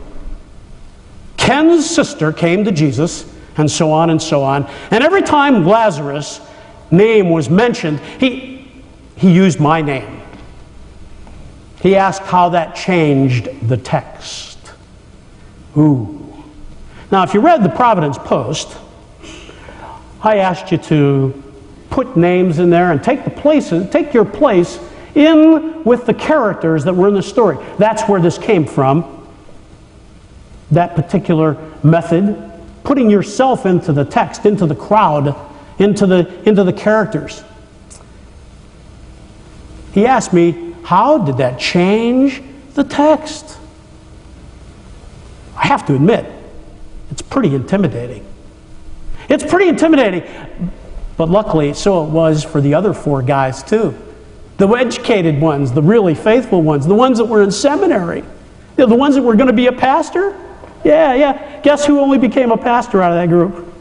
Ken's 1.38 1.89
sister 1.89 2.34
came 2.34 2.65
to 2.65 2.74
Jesus, 2.74 3.34
and 3.56 3.72
so 3.72 3.89
on 3.94 4.10
and 4.10 4.22
so 4.22 4.44
on. 4.44 4.70
And 4.92 5.01
every 5.01 5.22
time 5.22 5.65
Lazarus' 5.65 6.42
name 6.92 7.30
was 7.30 7.50
mentioned, 7.50 8.01
he, 8.20 8.70
he 9.15 9.32
used 9.32 9.62
my 9.62 9.82
name. 9.82 10.15
He 11.86 11.96
asked 11.96 12.24
how 12.24 12.50
that 12.50 12.75
changed 12.75 13.48
the 13.70 13.77
text. 13.77 14.58
Ooh. 15.77 16.34
Now, 17.12 17.22
if 17.22 17.36
you 17.36 17.42
read 17.42 17.62
the 17.62 17.70
Providence 17.70 18.18
Post, 18.18 18.75
I 20.20 20.38
asked 20.38 20.72
you 20.72 20.80
to 20.80 21.44
put 21.92 22.18
names 22.18 22.58
in 22.58 22.72
there 22.72 22.92
and 22.92 23.04
take 23.04 23.24
the 23.24 23.30
places, 23.30 23.88
take 23.92 24.15
your 24.15 24.25
place 24.25 24.80
in 25.13 25.84
with 25.84 26.08
the 26.08 26.13
characters 26.15 26.86
that 26.86 26.96
were 26.96 27.08
in 27.08 27.13
the 27.13 27.22
story. 27.22 27.63
That's 27.77 28.01
where 28.10 28.20
this 28.20 28.39
came 28.39 28.65
from. 28.65 29.30
That 30.72 30.96
particular 30.96 31.56
method, 31.84 32.51
putting 32.84 33.12
yourself 33.12 33.68
into 33.68 33.94
the 33.94 34.06
text, 34.06 34.48
into 34.48 34.65
the 34.65 34.74
crowd, 34.74 35.36
into 35.77 36.08
the, 36.08 36.50
into 36.50 36.63
the 36.63 36.74
characters. 36.74 37.44
He 39.94 40.08
asked 40.08 40.34
me, 40.34 40.65
How 40.86 41.18
did 41.18 41.38
that 41.38 41.60
change 41.60 42.44
the 42.75 42.84
text? 42.84 43.58
I 45.58 45.65
have 45.65 45.84
to 45.88 45.96
admit, 45.96 46.32
it's 47.10 47.24
pretty 47.24 47.56
intimidating. 47.56 48.24
It's 49.27 49.44
pretty 49.44 49.68
intimidating. 49.68 50.24
But 51.18 51.30
luckily, 51.30 51.74
so 51.74 52.06
it 52.06 52.12
was 52.12 52.44
for 52.44 52.62
the 52.62 52.75
other 52.75 52.94
four 52.94 53.24
guys, 53.24 53.63
too. 53.63 53.98
The 54.58 54.68
educated 54.68 55.42
ones, 55.42 55.72
the 55.72 55.82
really 55.82 56.13
faithful 56.13 56.62
ones, 56.62 56.86
the 56.86 56.94
ones 56.94 57.18
that 57.18 57.25
were 57.25 57.42
in 57.42 57.50
seminary, 57.50 58.24
the 58.75 58.86
ones 58.86 59.15
that 59.15 59.24
were 59.24 59.36
going 59.36 59.48
to 59.48 59.54
be 59.54 59.65
a 59.65 59.72
pastor. 59.72 60.39
Yeah, 60.84 61.15
yeah. 61.15 61.62
Guess 61.62 61.88
who 61.88 62.00
only 62.00 62.20
became 62.20 62.51
a 62.51 62.58
pastor 62.58 63.01
out 63.01 63.12
of 63.12 63.18
that 63.18 63.30
group? 63.30 63.74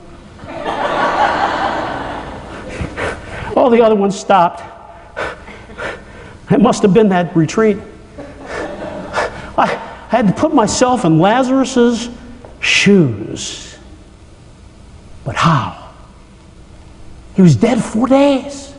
All 3.58 3.68
the 3.68 3.82
other 3.82 3.94
ones 3.94 4.18
stopped. 4.18 4.73
It 6.50 6.60
must 6.60 6.82
have 6.82 6.92
been 6.92 7.08
that 7.08 7.34
retreat. 7.34 7.78
I 9.56 9.66
had 10.08 10.28
to 10.28 10.32
put 10.34 10.54
myself 10.54 11.04
in 11.04 11.18
Lazarus's 11.18 12.10
shoes. 12.60 13.78
But 15.24 15.36
how? 15.36 15.92
He 17.34 17.42
was 17.42 17.56
dead 17.56 17.82
four 17.82 18.06
days. 18.06 18.74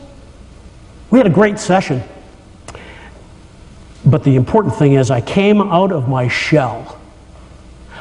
We 1.10 1.18
had 1.18 1.26
a 1.26 1.30
great 1.30 1.58
session. 1.58 2.02
But 4.04 4.22
the 4.22 4.36
important 4.36 4.76
thing 4.76 4.94
is, 4.94 5.10
I 5.10 5.20
came 5.20 5.60
out 5.60 5.92
of 5.92 6.08
my 6.08 6.28
shell. 6.28 7.00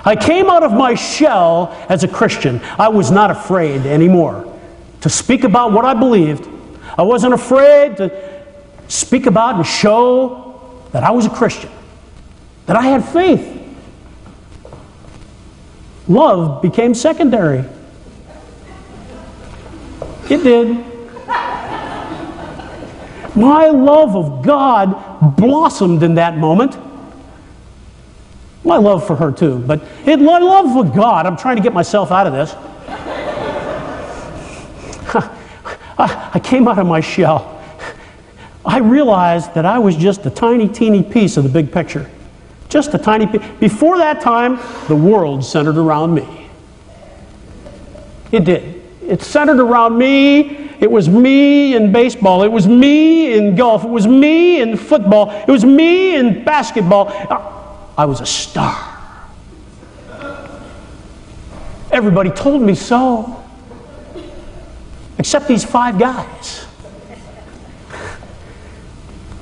I 0.06 0.16
came 0.16 0.50
out 0.50 0.62
of 0.62 0.72
my 0.72 0.94
shell 0.94 1.76
as 1.90 2.04
a 2.04 2.08
Christian. 2.08 2.62
I 2.78 2.90
was 2.90 3.10
not 3.10 3.32
afraid 3.32 3.86
anymore 3.88 4.52
to 5.02 5.10
speak 5.10 5.44
about 5.44 5.72
what 5.72 5.84
I 5.84 5.96
believed. 5.96 6.48
I 6.98 7.02
wasn't 7.02 7.34
afraid 7.34 7.98
to 7.98 8.35
speak 8.88 9.26
about 9.26 9.56
and 9.56 9.66
show 9.66 10.82
that 10.92 11.04
I 11.04 11.12
was 11.12 11.26
a 11.26 11.30
Christian, 11.30 11.72
that 12.66 12.76
I 12.76 12.84
had 12.84 13.04
faith. 13.04 13.52
Love 16.08 16.62
became 16.62 16.94
secondary. 16.94 17.66
It 20.30 20.44
did. 20.44 20.86
My 23.36 23.68
love 23.68 24.16
of 24.16 24.46
God 24.46 25.36
blossomed 25.36 26.04
in 26.04 26.16
that 26.16 26.38
moment. 26.38 26.78
My 28.64 28.78
love 28.78 29.06
for 29.06 29.16
her 29.16 29.32
too, 29.32 29.60
but 29.60 29.84
in 30.06 30.24
my 30.24 30.40
love 30.40 30.72
for 30.74 30.84
God, 30.96 31.26
I'm 31.26 31.38
trying 31.38 31.58
to 31.58 31.62
get 31.62 31.74
myself 31.74 32.12
out 32.12 32.26
of 32.26 32.34
this. 32.34 32.56
I 35.98 36.40
came 36.40 36.68
out 36.68 36.80
of 36.80 36.88
my 36.88 37.00
shell. 37.00 37.55
I 38.66 38.80
realized 38.80 39.54
that 39.54 39.66
I 39.66 39.80
was 39.80 39.96
just 39.96 40.26
a 40.26 40.30
tiny, 40.30 40.68
teeny 40.68 41.04
piece 41.04 41.38
of 41.38 41.44
the 41.44 41.50
big 41.50 41.72
picture. 41.72 42.10
Just 42.70 42.94
a 42.94 42.98
tiny 42.98 43.28
piece. 43.28 43.42
Before 43.60 43.98
that 43.98 44.22
time, 44.22 44.60
the 44.88 44.96
world 44.96 45.46
centered 45.46 45.78
around 45.78 46.14
me. 46.14 46.50
It 48.32 48.44
did. 48.44 48.84
It 49.02 49.22
centered 49.22 49.60
around 49.60 49.98
me 49.98 50.66
it 50.80 50.92
was 50.92 51.08
me 51.08 51.76
in 51.76 51.92
baseball. 51.92 52.44
It 52.44 52.52
was 52.52 52.68
me 52.68 53.34
in 53.34 53.56
golf. 53.56 53.84
It 53.84 53.90
was 53.90 54.08
me 54.08 54.62
in 54.62 54.78
football. 54.78 55.32
It 55.32 55.52
was 55.52 55.64
me 55.64 56.16
in 56.16 56.44
basketball. 56.44 57.08
I 57.98 58.06
was 58.06 58.22
a 58.22 58.26
star. 58.26 58.92
Everybody 61.92 62.30
told 62.30 62.62
me 62.62 62.76
so, 62.76 63.42
except 65.18 65.48
these 65.48 65.64
five 65.64 65.98
guys. 65.98 66.65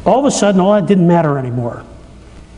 All 0.05 0.19
of 0.19 0.25
a 0.25 0.31
sudden, 0.31 0.59
all 0.59 0.73
that 0.73 0.85
didn't 0.85 1.07
matter 1.07 1.37
anymore. 1.37 1.83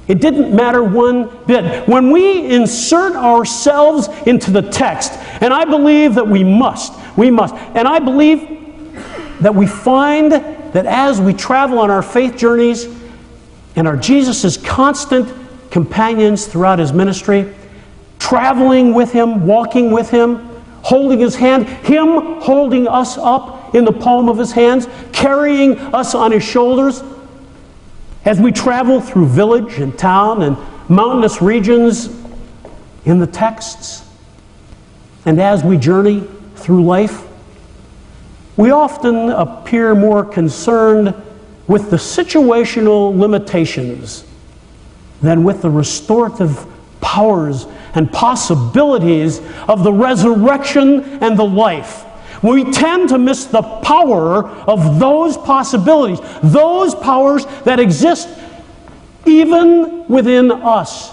It 0.07 0.21
didn't 0.21 0.55
matter 0.55 0.83
one 0.83 1.29
bit. 1.45 1.87
When 1.87 2.11
we 2.11 2.45
insert 2.45 3.15
ourselves 3.15 4.07
into 4.27 4.51
the 4.51 4.61
text, 4.61 5.13
and 5.41 5.53
I 5.53 5.65
believe 5.65 6.15
that 6.15 6.27
we 6.27 6.43
must, 6.43 6.93
we 7.17 7.31
must, 7.31 7.55
and 7.55 7.87
I 7.87 7.99
believe 7.99 8.55
that 9.41 9.53
we 9.53 9.65
find 9.65 10.31
that 10.31 10.85
as 10.85 11.19
we 11.19 11.33
travel 11.33 11.79
on 11.79 11.89
our 11.89 12.03
faith 12.03 12.37
journeys 12.37 12.87
and 13.75 13.87
are 13.87 13.97
Jesus' 13.97 14.57
constant 14.57 15.33
companions 15.71 16.45
throughout 16.45 16.79
his 16.79 16.93
ministry, 16.93 17.53
traveling 18.19 18.93
with 18.93 19.11
him, 19.11 19.45
walking 19.45 19.91
with 19.91 20.09
him, 20.09 20.47
holding 20.83 21.19
his 21.19 21.35
hand, 21.35 21.67
him 21.67 22.39
holding 22.41 22.87
us 22.87 23.17
up 23.17 23.73
in 23.73 23.85
the 23.85 23.91
palm 23.91 24.29
of 24.29 24.37
his 24.37 24.51
hands, 24.51 24.87
carrying 25.11 25.77
us 25.77 26.13
on 26.13 26.31
his 26.31 26.43
shoulders, 26.43 27.03
as 28.25 28.39
we 28.39 28.51
travel 28.51 28.99
through 28.99 29.27
village 29.27 29.77
and 29.79 29.97
town 29.97 30.41
and 30.41 30.57
mountainous 30.89 31.41
regions 31.41 32.09
in 33.05 33.19
the 33.19 33.27
texts, 33.27 34.03
and 35.25 35.39
as 35.39 35.63
we 35.63 35.77
journey 35.77 36.27
through 36.55 36.83
life, 36.83 37.23
we 38.57 38.71
often 38.71 39.29
appear 39.29 39.93
more 39.93 40.25
concerned 40.25 41.13
with 41.67 41.91
the 41.91 41.97
situational 41.97 43.15
limitations 43.17 44.25
than 45.21 45.43
with 45.43 45.61
the 45.61 45.69
restorative 45.69 46.65
powers 47.01 47.65
and 47.93 48.11
possibilities 48.11 49.39
of 49.67 49.83
the 49.83 49.91
resurrection 49.91 51.01
and 51.21 51.37
the 51.37 51.45
life. 51.45 52.05
We 52.41 52.71
tend 52.71 53.09
to 53.09 53.17
miss 53.17 53.45
the 53.45 53.61
power 53.61 54.47
of 54.47 54.99
those 54.99 55.37
possibilities, 55.37 56.19
those 56.43 56.95
powers 56.95 57.45
that 57.63 57.79
exist 57.79 58.29
even 59.25 60.07
within 60.07 60.51
us. 60.51 61.11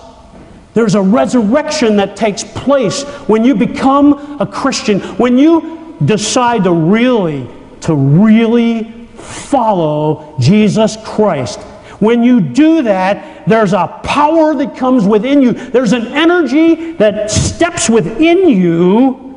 There's 0.75 0.95
a 0.95 1.03
resurrection 1.03 1.97
that 1.97 2.17
takes 2.17 2.45
place 2.45 3.03
when 3.29 3.45
you 3.45 3.55
become 3.55 4.41
a 4.41 4.47
Christian, 4.47 5.01
when 5.19 5.37
you 5.37 5.97
decide 6.05 6.65
to 6.65 6.73
really, 6.73 7.49
to 7.83 7.95
really 7.95 9.07
follow 9.17 10.35
Jesus 10.41 10.97
Christ. 11.05 11.61
When 12.01 12.23
you 12.25 12.41
do 12.41 12.83
that, 12.83 13.47
there's 13.47 13.75
a 13.75 13.87
power 14.03 14.55
that 14.55 14.77
comes 14.77 15.05
within 15.05 15.41
you. 15.41 15.53
There's 15.53 15.93
an 15.93 16.09
energy 16.09 16.93
that 16.93 17.31
steps 17.31 17.89
within 17.89 18.49
you 18.49 19.32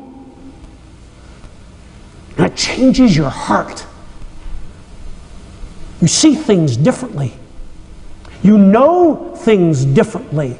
it 2.38 2.56
changes 2.56 3.16
your 3.16 3.30
heart. 3.30 3.86
You 6.00 6.08
see 6.08 6.34
things 6.34 6.76
differently. 6.76 7.32
You 8.42 8.58
know 8.58 9.34
things 9.38 9.84
differently. 9.84 10.58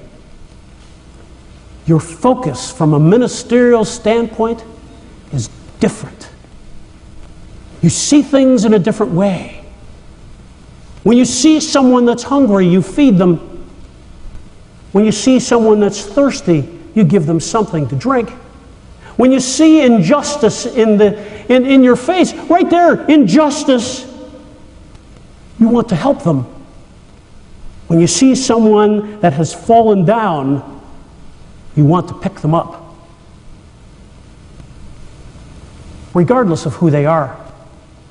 Your 1.87 2.01
focus 2.01 2.73
from 2.73 2.95
a 2.95 2.99
ministerial 2.99 3.85
standpoint 3.85 4.65
is 5.33 5.49
different. 5.79 6.31
You 7.83 7.91
see 7.91 8.23
things 8.23 8.65
in 8.65 8.75
a 8.75 8.79
different 8.79 9.13
way. 9.13 9.65
When 11.03 11.17
you 11.17 11.25
see 11.25 11.61
someone 11.61 12.05
that's 12.05 12.25
hungry, 12.25 12.67
you 12.67 12.83
feed 12.83 13.19
them. 13.19 13.37
When 14.93 15.05
you 15.05 15.13
see 15.13 15.39
someone 15.39 15.79
that's 15.79 16.05
thirsty, 16.05 16.69
you 16.95 17.05
give 17.05 17.27
them 17.27 17.39
something 17.39 17.87
to 17.89 17.95
drink. 17.95 18.33
When 19.17 19.33
you 19.33 19.41
see 19.41 19.83
injustice 19.83 20.67
in, 20.67 20.99
the, 20.99 21.53
in, 21.53 21.65
in 21.65 21.83
your 21.83 21.97
face, 21.97 22.35
right 22.35 22.69
there, 22.69 23.05
injustice, 23.07 24.05
you 25.59 25.69
want 25.69 25.89
to 25.89 25.97
help 25.97 26.23
them. 26.23 26.43
When 27.87 27.99
you 27.99 28.07
see 28.07 28.35
someone 28.35 29.21
that 29.21 29.33
has 29.35 29.55
fallen 29.55 30.05
down, 30.05 30.83
you 31.75 31.85
want 31.85 32.09
to 32.09 32.15
pick 32.15 32.35
them 32.37 32.55
up. 32.55 32.83
Regardless 36.13 36.67
of 36.67 36.75
who 36.75 36.91
they 36.91 37.07
are, 37.07 37.43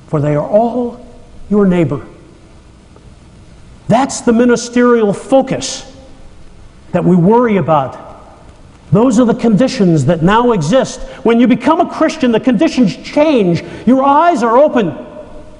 for 0.08 0.20
they 0.20 0.34
are 0.34 0.46
all 0.46 1.04
your 1.50 1.66
neighbor. 1.66 2.04
That's 3.86 4.22
the 4.22 4.32
ministerial 4.32 5.12
focus 5.12 5.92
that 6.92 7.04
we 7.04 7.14
worry 7.14 7.58
about 7.58 8.05
those 8.92 9.18
are 9.18 9.24
the 9.24 9.34
conditions 9.34 10.04
that 10.06 10.22
now 10.22 10.52
exist. 10.52 11.00
When 11.24 11.40
you 11.40 11.46
become 11.46 11.80
a 11.80 11.88
Christian, 11.88 12.30
the 12.32 12.40
conditions 12.40 12.96
change. 12.96 13.62
Your 13.86 14.04
eyes 14.04 14.42
are 14.42 14.56
open, 14.56 14.94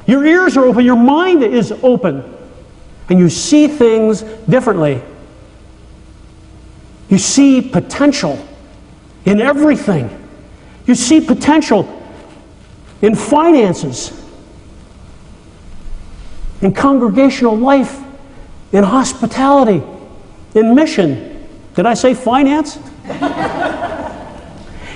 your 0.06 0.24
ears 0.24 0.56
are 0.56 0.64
open, 0.64 0.84
your 0.84 0.96
mind 0.96 1.42
is 1.42 1.72
open, 1.82 2.22
and 3.08 3.18
you 3.18 3.28
see 3.28 3.66
things 3.66 4.22
differently. 4.48 5.02
You 7.08 7.18
see 7.18 7.60
potential 7.62 8.46
in 9.24 9.40
everything. 9.40 10.10
You 10.86 10.94
see 10.94 11.20
potential 11.20 11.92
in 13.02 13.14
finances, 13.14 14.24
in 16.62 16.72
congregational 16.72 17.56
life, 17.56 18.02
in 18.72 18.84
hospitality, 18.84 19.82
in 20.54 20.74
mission. 20.74 21.46
Did 21.74 21.86
I 21.86 21.94
say 21.94 22.14
finance? 22.14 22.78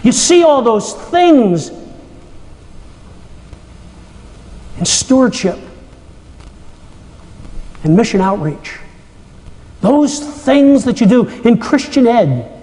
You 0.03 0.13
see 0.13 0.43
all 0.43 0.63
those 0.63 0.95
things 0.95 1.71
in 4.79 4.85
stewardship 4.85 5.59
and 7.85 7.97
mission 7.97 8.21
outreach. 8.21 8.79
Those 9.81 10.21
things 10.21 10.85
that 10.85 11.01
you 11.01 11.07
do 11.07 11.27
in 11.27 11.59
Christian 11.59 12.07
ed. 12.07 12.57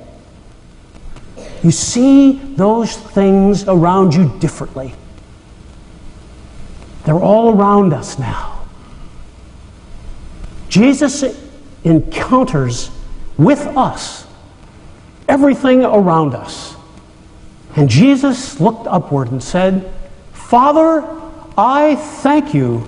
You 1.64 1.72
see 1.72 2.34
those 2.34 2.96
things 2.96 3.68
around 3.68 4.14
you 4.14 4.38
differently. 4.40 4.94
They're 7.06 7.16
all 7.16 7.56
around 7.56 7.94
us 7.94 8.20
now. 8.20 8.66
Jesus 10.70 11.24
encounters 11.84 12.92
with 13.38 13.62
us 13.78 14.28
everything 15.28 15.84
around 15.84 16.36
us. 16.36 16.77
And 17.78 17.88
Jesus 17.88 18.60
looked 18.60 18.88
upward 18.88 19.32
and 19.32 19.42
said, 19.42 19.94
Father, 20.34 21.06
I 21.56 21.96
thank 21.96 22.54
you 22.54 22.86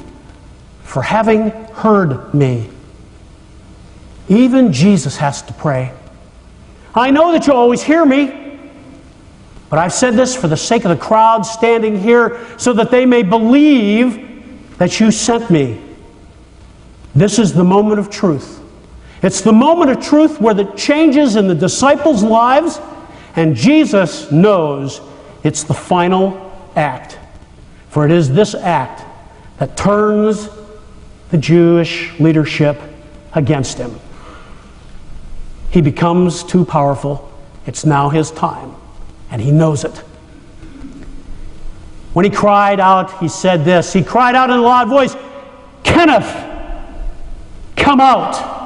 for 0.83 1.03
having 1.03 1.51
heard 1.51 2.33
me. 2.33 2.69
Even 4.27 4.73
Jesus 4.73 5.15
has 5.17 5.43
to 5.43 5.53
pray. 5.53 5.93
I 6.95 7.11
know 7.11 7.31
that 7.31 7.45
you 7.45 7.53
always 7.53 7.83
hear 7.83 8.03
me, 8.03 8.59
but 9.69 9.77
I've 9.77 9.93
said 9.93 10.15
this 10.15 10.35
for 10.35 10.47
the 10.47 10.57
sake 10.57 10.85
of 10.85 10.89
the 10.89 11.03
crowd 11.03 11.45
standing 11.45 11.99
here 11.99 12.43
so 12.57 12.73
that 12.73 12.89
they 12.89 13.05
may 13.05 13.21
believe 13.21 14.77
that 14.79 14.99
you 14.99 15.11
sent 15.11 15.51
me. 15.51 15.79
This 17.13 17.37
is 17.37 17.53
the 17.53 17.63
moment 17.63 17.99
of 17.99 18.09
truth. 18.09 18.59
It's 19.21 19.41
the 19.41 19.53
moment 19.53 19.91
of 19.91 20.03
truth 20.03 20.41
where 20.41 20.55
the 20.55 20.65
changes 20.73 21.35
in 21.35 21.47
the 21.47 21.53
disciples' 21.53 22.23
lives, 22.23 22.79
and 23.35 23.55
Jesus 23.55 24.31
knows 24.31 25.01
it's 25.43 25.63
the 25.63 25.73
final 25.73 26.51
act. 26.75 27.17
For 27.89 28.05
it 28.05 28.11
is 28.11 28.31
this 28.31 28.55
act 28.55 29.03
that 29.57 29.75
turns 29.75 30.49
the 31.31 31.37
Jewish 31.37 32.17
leadership 32.19 32.79
against 33.33 33.77
him. 33.77 33.99
He 35.71 35.81
becomes 35.81 36.43
too 36.43 36.65
powerful. 36.65 37.31
It's 37.65 37.85
now 37.85 38.09
his 38.09 38.31
time, 38.31 38.75
and 39.29 39.41
he 39.41 39.51
knows 39.51 39.83
it. 39.83 39.95
When 42.13 42.25
he 42.25 42.31
cried 42.31 42.79
out, 42.79 43.19
he 43.19 43.27
said 43.27 43.63
this. 43.63 43.93
He 43.93 44.03
cried 44.03 44.33
out 44.33 44.49
in 44.49 44.57
a 44.57 44.61
loud 44.61 44.89
voice, 44.89 45.15
Kenneth, 45.83 46.25
come 47.75 48.01
out. 48.01 48.57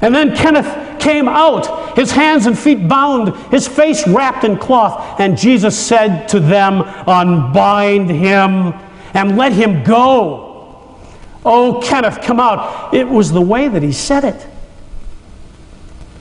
And 0.00 0.14
then 0.14 0.34
Kenneth 0.34 0.83
came 1.04 1.28
out, 1.28 1.96
his 1.98 2.10
hands 2.10 2.46
and 2.46 2.58
feet 2.58 2.88
bound, 2.88 3.36
his 3.52 3.68
face 3.68 4.08
wrapped 4.08 4.42
in 4.42 4.56
cloth. 4.56 5.20
And 5.20 5.36
Jesus 5.36 5.78
said 5.78 6.26
to 6.30 6.40
them, 6.40 6.80
Unbind 7.06 8.10
him 8.10 8.72
and 9.12 9.36
let 9.36 9.52
him 9.52 9.84
go. 9.84 10.96
Oh, 11.44 11.80
Kenneth, 11.84 12.22
come 12.22 12.40
out. 12.40 12.94
It 12.94 13.06
was 13.06 13.30
the 13.30 13.40
way 13.42 13.68
that 13.68 13.82
he 13.82 13.92
said 13.92 14.24
it. 14.24 14.46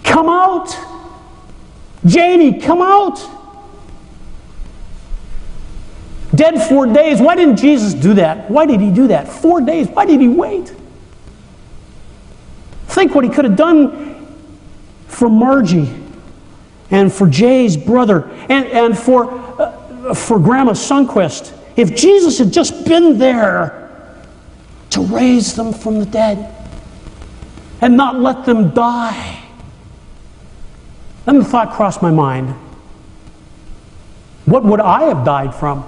Come 0.04 0.28
out. 0.28 0.76
Janie, 2.06 2.60
come 2.60 2.82
out. 2.82 3.17
Dead 6.36 6.62
four 6.67 6.88
days. 6.88 7.22
Why 7.22 7.36
didn't 7.36 7.56
Jesus 7.56 7.93
do 7.93 8.15
that? 8.15 8.52
Why 8.52 8.65
did 8.65 8.82
he 8.82 8.91
do 8.91 9.08
that? 9.08 9.30
Four 9.30 9.62
days. 9.62 9.88
Why 9.88 10.06
did 10.06 10.19
he 10.19 10.28
wait? 10.28 10.74
Think 12.88 13.15
what 13.15 13.24
he 13.24 13.30
could 13.30 13.46
have 13.46 13.56
done 13.56 14.13
for 15.13 15.30
Margie 15.30 15.93
and 16.91 17.12
for 17.12 17.28
Jay's 17.28 17.78
brother 17.78 18.30
and, 18.49 18.65
and 18.67 18.97
for, 18.97 19.32
uh, 19.60 20.13
for 20.13 20.39
Grandma 20.39 20.73
Sunquist. 20.73 21.58
If 21.76 21.95
Jesus 21.95 22.38
had 22.38 22.52
just 22.52 22.86
been 22.86 23.17
there 23.17 23.80
to 24.91 25.02
raise 25.02 25.56
them 25.56 25.73
from 25.73 25.99
the 25.99 26.06
dead. 26.06 26.49
and 27.82 27.97
not 27.97 28.17
let 28.17 28.45
them 28.45 28.69
die. 28.69 29.43
Then 31.26 31.39
the 31.39 31.43
thought 31.43 31.73
crossed 31.73 32.02
my 32.02 32.12
mind 32.12 32.56
what 34.45 34.63
would 34.65 34.82
I 34.82 35.04
have 35.04 35.26
died 35.26 35.56
from? 35.56 35.86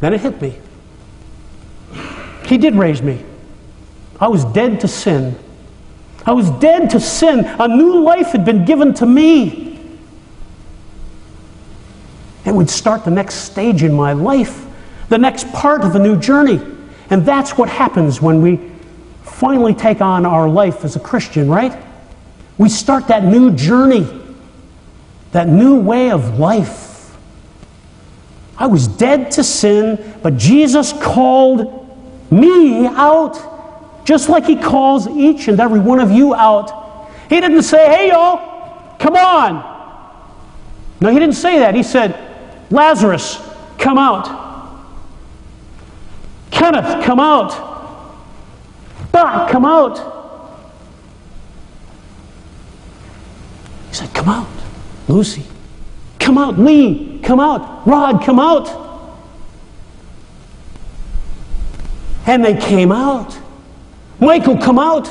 Then 0.00 0.14
it 0.14 0.20
hit 0.20 0.40
me. 0.40 0.58
He 2.46 2.56
did 2.56 2.74
raise 2.74 3.02
me. 3.02 3.24
I 4.20 4.28
was 4.28 4.44
dead 4.44 4.80
to 4.80 4.88
sin. 4.88 5.36
I 6.24 6.32
was 6.32 6.50
dead 6.50 6.90
to 6.90 7.00
sin. 7.00 7.44
A 7.44 7.68
new 7.68 8.00
life 8.02 8.28
had 8.28 8.44
been 8.44 8.64
given 8.64 8.94
to 8.94 9.06
me. 9.06 9.78
It 12.44 12.54
would 12.54 12.70
start 12.70 13.04
the 13.04 13.10
next 13.10 13.36
stage 13.36 13.82
in 13.82 13.92
my 13.92 14.12
life, 14.12 14.66
the 15.08 15.18
next 15.18 15.50
part 15.52 15.82
of 15.84 15.94
a 15.94 15.98
new 15.98 16.16
journey. 16.16 16.60
And 17.10 17.24
that's 17.24 17.56
what 17.56 17.68
happens 17.68 18.20
when 18.20 18.42
we 18.42 18.60
finally 19.22 19.74
take 19.74 20.00
on 20.00 20.26
our 20.26 20.48
life 20.48 20.84
as 20.84 20.96
a 20.96 21.00
Christian, 21.00 21.50
right? 21.50 21.76
We 22.58 22.68
start 22.68 23.08
that 23.08 23.24
new 23.24 23.52
journey, 23.52 24.06
that 25.32 25.48
new 25.48 25.80
way 25.80 26.10
of 26.10 26.38
life. 26.38 27.16
I 28.56 28.66
was 28.66 28.86
dead 28.86 29.32
to 29.32 29.44
sin, 29.44 30.14
but 30.22 30.36
Jesus 30.36 30.92
called 30.92 31.82
me 32.30 32.86
out, 32.86 33.36
just 34.04 34.28
like 34.28 34.44
He 34.44 34.56
calls 34.56 35.08
each 35.08 35.48
and 35.48 35.58
every 35.60 35.80
one 35.80 36.00
of 36.00 36.10
you 36.10 36.34
out. 36.34 37.08
He 37.28 37.40
didn't 37.40 37.62
say, 37.62 37.86
hey, 37.88 38.08
y'all, 38.08 38.96
come 38.98 39.16
on. 39.16 39.70
No, 41.00 41.10
He 41.10 41.18
didn't 41.18 41.34
say 41.34 41.58
that. 41.60 41.74
He 41.74 41.82
said, 41.82 42.18
Lazarus, 42.70 43.38
come 43.78 43.98
out. 43.98 44.42
Kenneth, 46.50 47.04
come 47.04 47.18
out. 47.18 47.72
Doc, 49.12 49.50
come 49.50 49.64
out. 49.64 49.98
He 53.88 53.94
said, 53.94 54.14
Come 54.14 54.28
out. 54.28 54.48
Lucy, 55.08 55.44
come 56.18 56.38
out. 56.38 56.58
Lee, 56.58 57.20
come 57.22 57.40
out. 57.40 57.86
Rod, 57.86 58.22
come 58.24 58.38
out. 58.40 58.70
And 62.26 62.44
they 62.44 62.56
came 62.56 62.90
out. 62.90 63.36
Michael, 64.22 64.56
come 64.56 64.78
out. 64.78 65.10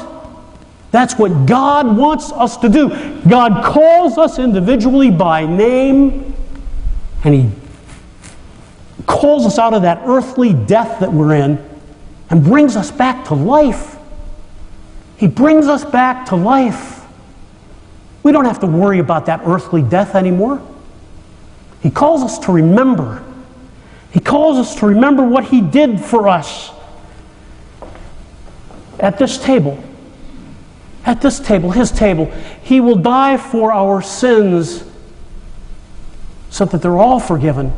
That's 0.91 1.17
what 1.17 1.45
God 1.45 1.97
wants 1.97 2.31
us 2.31 2.55
to 2.57 2.69
do. 2.69 3.21
God 3.27 3.63
calls 3.63 4.17
us 4.17 4.39
individually 4.39 5.11
by 5.11 5.45
name, 5.45 6.33
and 7.25 7.35
He 7.35 7.51
calls 9.05 9.45
us 9.45 9.59
out 9.59 9.73
of 9.73 9.81
that 9.81 10.01
earthly 10.05 10.53
death 10.53 11.01
that 11.01 11.11
we're 11.11 11.35
in 11.35 11.61
and 12.29 12.41
brings 12.41 12.77
us 12.77 12.89
back 12.89 13.25
to 13.25 13.33
life. 13.33 13.97
He 15.17 15.27
brings 15.27 15.67
us 15.67 15.83
back 15.83 16.27
to 16.27 16.37
life. 16.37 17.05
We 18.23 18.31
don't 18.31 18.45
have 18.45 18.59
to 18.61 18.67
worry 18.67 18.99
about 18.99 19.25
that 19.25 19.41
earthly 19.43 19.81
death 19.81 20.15
anymore. 20.15 20.65
He 21.83 21.91
calls 21.91 22.23
us 22.23 22.39
to 22.45 22.53
remember. 22.53 23.23
He 24.11 24.21
calls 24.21 24.57
us 24.57 24.79
to 24.79 24.85
remember 24.85 25.27
what 25.27 25.43
He 25.43 25.59
did 25.59 25.99
for 25.99 26.29
us 26.29 26.71
at 29.01 29.17
this 29.17 29.37
table. 29.37 29.83
At 31.05 31.21
this 31.21 31.39
table, 31.39 31.71
His 31.71 31.91
table. 31.91 32.25
He 32.61 32.79
will 32.79 32.95
die 32.95 33.37
for 33.37 33.73
our 33.73 34.01
sins 34.01 34.83
so 36.51 36.65
that 36.65 36.81
they're 36.81 36.97
all 36.97 37.19
forgiven. 37.19 37.73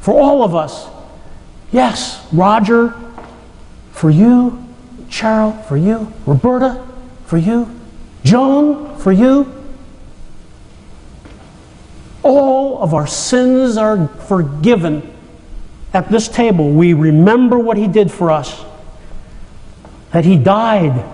For 0.00 0.12
all 0.12 0.42
of 0.42 0.54
us. 0.54 0.88
Yes, 1.70 2.26
Roger, 2.32 2.94
for 3.92 4.10
you. 4.10 4.60
Cheryl, 5.08 5.64
for 5.66 5.76
you. 5.76 6.12
Roberta, 6.26 6.84
for 7.26 7.38
you. 7.38 7.70
Joan, 8.24 8.98
for 8.98 9.12
you. 9.12 9.52
All 12.22 12.82
of 12.82 12.94
our 12.94 13.06
sins 13.06 13.76
are 13.76 14.08
forgiven. 14.08 15.14
At 15.92 16.10
this 16.10 16.26
table, 16.26 16.70
we 16.70 16.92
remember 16.92 17.58
what 17.58 17.76
He 17.76 17.86
did 17.86 18.10
for 18.10 18.30
us, 18.30 18.64
that 20.14 20.24
He 20.24 20.36
died 20.36 21.04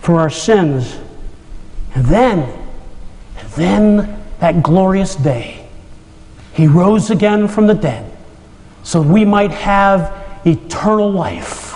for 0.00 0.18
our 0.18 0.28
sins. 0.28 0.98
And 1.94 2.04
then, 2.06 2.52
then 3.54 4.24
that 4.40 4.60
glorious 4.60 5.14
day, 5.14 5.68
He 6.52 6.66
rose 6.66 7.12
again 7.12 7.46
from 7.46 7.68
the 7.68 7.74
dead 7.74 8.10
so 8.82 9.00
we 9.00 9.24
might 9.24 9.52
have 9.52 10.12
eternal 10.44 11.12
life. 11.12 11.74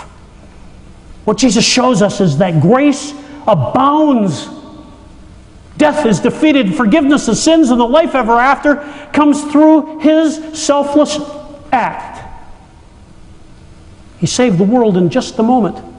What 1.23 1.37
Jesus 1.37 1.63
shows 1.63 2.01
us 2.01 2.19
is 2.19 2.39
that 2.39 2.61
grace 2.61 3.13
abounds. 3.47 4.49
Death 5.77 6.05
is 6.05 6.19
defeated, 6.19 6.75
forgiveness 6.75 7.29
of 7.29 7.37
sins, 7.37 7.69
and 7.69 7.79
the 7.79 7.85
life 7.85 8.15
ever 8.15 8.33
after 8.33 8.77
comes 9.13 9.43
through 9.49 9.99
his 9.99 10.59
selfless 10.59 11.17
act. 11.71 12.19
He 14.19 14.25
saved 14.25 14.57
the 14.57 14.65
world 14.65 14.97
in 14.97 15.09
just 15.09 15.39
a 15.39 15.43
moment. 15.43 15.92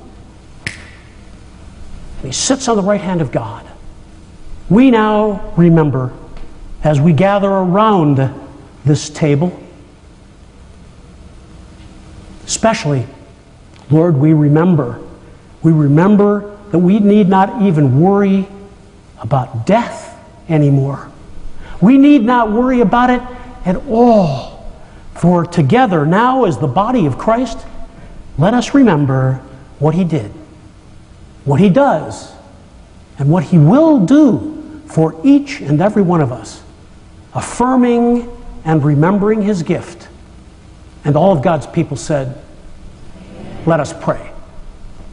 He 2.25 2.33
sits 2.33 2.69
on 2.69 2.77
the 2.77 2.83
right 2.83 3.01
hand 3.01 3.21
of 3.21 3.31
God. 3.31 3.67
We 4.69 4.91
now 4.91 5.53
remember 5.57 6.13
as 6.83 7.01
we 7.01 7.13
gather 7.13 7.51
around 7.51 8.33
this 8.85 9.09
table, 9.11 9.59
especially, 12.45 13.07
Lord, 13.91 14.17
we 14.17 14.33
remember 14.33 15.01
we 15.65 15.73
remember 15.73 16.57
that 16.71 16.79
we 16.79 17.01
need 17.01 17.29
not 17.29 17.63
even 17.63 17.99
worry 17.99 18.47
about 19.19 19.67
death 19.67 20.15
anymore. 20.49 21.11
We 21.81 21.97
need 21.97 22.23
not 22.23 22.53
worry 22.53 22.81
about 22.81 23.09
it 23.09 23.23
at 23.65 23.77
all. 23.89 24.53
For 25.15 25.47
together, 25.47 26.05
now 26.05 26.45
as 26.45 26.59
the 26.59 26.67
body 26.67 27.07
of 27.07 27.17
Christ, 27.17 27.59
let 28.37 28.53
us 28.53 28.75
remember 28.75 29.41
what 29.79 29.95
He 29.95 30.05
did, 30.05 30.31
what 31.45 31.61
He 31.61 31.69
does, 31.69 32.33
and 33.19 33.31
what 33.31 33.45
He 33.45 33.59
will 33.59 34.05
do 34.05 34.83
for 34.87 35.19
each 35.25 35.61
and 35.61 35.81
every 35.81 36.03
one 36.03 36.21
of 36.21 36.33
us, 36.33 36.63
affirming 37.35 38.31
and 38.65 38.85
remembering 38.85 39.43
His 39.43 39.63
gift. 39.63 40.09
And 41.05 41.17
all 41.17 41.37
of 41.37 41.43
God's 41.43 41.67
people 41.67 41.97
said, 41.97 42.43
Let 43.67 43.81
us 43.81 43.93
pray. 43.93 44.34